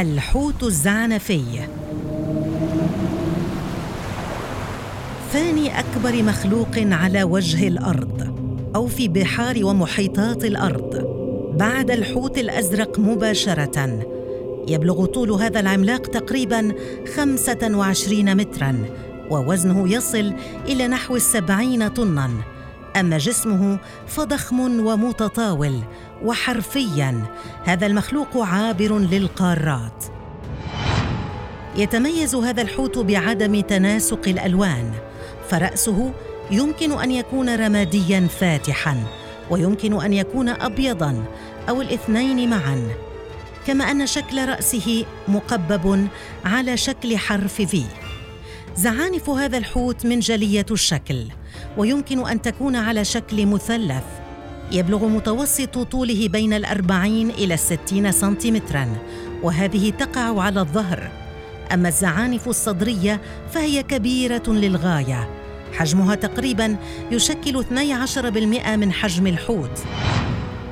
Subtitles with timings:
[0.00, 1.42] الحوت الزعنفي
[5.32, 8.34] ثاني أكبر مخلوق على وجه الأرض
[8.76, 11.04] أو في بحار ومحيطات الأرض.
[11.58, 14.06] بعد الحوت الأزرق مباشرة.
[14.68, 16.72] يبلغ طول هذا العملاق تقريبا
[17.16, 18.84] 25 مترا
[19.30, 20.32] ووزنه يصل
[20.68, 22.30] إلى نحو السبعين طنا.
[22.96, 25.80] أما جسمه فضخم ومتطاول
[26.24, 27.24] وحرفيا.
[27.64, 30.04] هذا المخلوق عابر للقارات.
[31.76, 34.92] يتميز هذا الحوت بعدم تناسق الألوان
[35.48, 36.12] فرأسه
[36.50, 39.04] يمكن أن يكون رماديا فاتحا
[39.50, 41.24] ويمكن أن يكون ابيضا
[41.68, 42.88] أو الاثنين معا.
[43.66, 46.08] كما أن شكل رأسه مقبب
[46.44, 47.84] على شكل حرف في
[48.76, 51.24] زعانف هذا الحوت منجليه الشكل
[51.76, 54.04] ويمكن أن تكون على شكل مثلث.
[54.72, 58.88] يبلغ متوسط طوله بين الأربعين إلى الستين سنتيمترا
[59.42, 61.10] وهذه تقع على الظهر.
[61.72, 63.20] أما الزعانف الصدرية
[63.52, 65.28] فهي كبيرة للغاية.
[65.72, 66.76] حجمها تقريبا
[67.10, 69.84] يشكل 12% من حجم الحوت.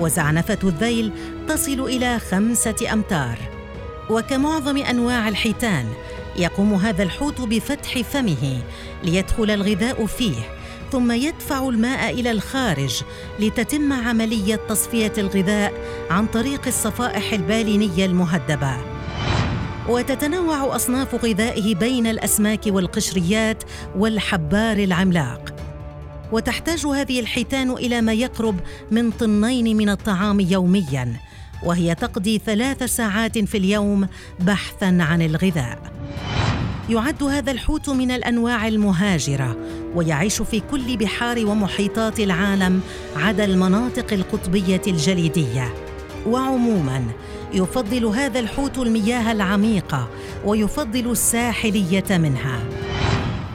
[0.00, 1.12] وزعنفة الذيل
[1.48, 3.38] تصل إلى خمسة أمتار.
[4.10, 5.86] وكمعظم أنواع الحيتان
[6.36, 8.62] يقوم هذا الحوت بفتح فمه
[9.04, 10.53] ليدخل الغذاء فيه.
[10.94, 13.02] ثم يدفع الماء إلى الخارج
[13.40, 15.72] لتتم عملية تصفية الغذاء
[16.10, 18.76] عن طريق الصفائح البالينية المهدبة.
[19.88, 23.64] وتتنوع أصناف غذائه بين الأسماك والقشريات
[23.96, 25.54] والحبار العملاق.
[26.32, 31.16] وتحتاج هذه الحيتان إلى ما يقرب من طنين من الطعام يوميا
[31.62, 34.08] وهي تقضي ثلاث ساعات في اليوم
[34.40, 35.78] بحثا عن الغذاء.
[36.88, 39.56] يعد هذا الحوت من الأنواع المهاجرة
[39.94, 42.80] ويعيش في كل بحار ومحيطات العالم
[43.16, 45.74] عدا المناطق القطبية الجليدية.
[46.26, 47.04] وعموما
[47.54, 50.08] يفضل هذا الحوت المياه العميقه
[50.44, 52.60] ويفضل الساحلية منها.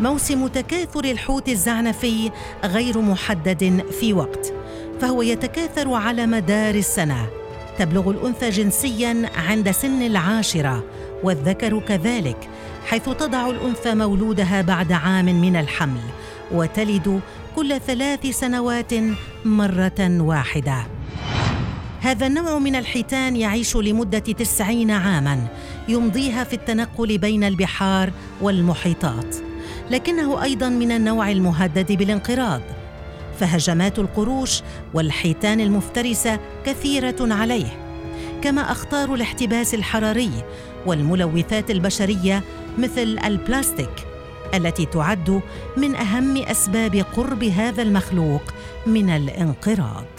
[0.00, 2.30] موسم تكاثر الحوت الزعنفي
[2.64, 4.52] غير محدد في وقت
[5.00, 7.37] فهو يتكاثر على مدار السنة.
[7.78, 10.84] تبلغ الأنثى جنسيا عند سن العاشرة
[11.22, 12.48] والذكر كذلك
[12.86, 16.00] حيث تضع الأنثى مولودها بعد عام من الحمل
[16.52, 17.20] وتلد
[17.56, 18.92] كل ثلاث سنوات
[19.44, 20.86] مرة واحدة.
[22.00, 25.46] هذا النوع من الحيتان يعيش لمدة تسعين عاماً
[25.88, 29.36] يمضيها في التنقل بين البحار والمحيطات.
[29.90, 32.62] لكنه أيضاً من النوع المهدد بالانقراض
[33.40, 34.62] فهجمات القروش
[34.94, 37.88] والحيتان المفترسة كثيرة عليه
[38.42, 40.30] كما أخطار الاحتباس الحراري
[40.86, 42.42] والملوثات البشرية
[42.78, 44.06] مثل البلاستيك
[44.54, 45.40] التي تعد
[45.76, 48.42] من أهم أسباب قرب هذا المخلوق
[48.86, 50.17] من الانقراض.